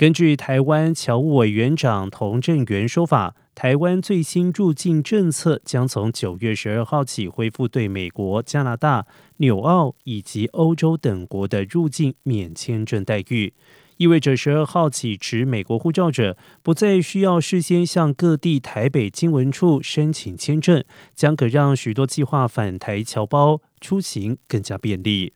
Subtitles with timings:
[0.00, 9.04] 根据台湾侨务委员长童振源说法，台湾最新入境政策将从九月十二号起恢复对美国、加拿大、
[9.36, 13.52] 纽澳以及欧洲等国的入境免签证待遇，
[13.98, 20.82] 意味着十二号起持美国护照者不再需要事先向各地台北经文处申请签证，
[21.14, 25.34] 将可让许多计划返台侨胞出行更加便利。